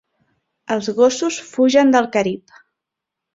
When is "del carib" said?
1.97-2.57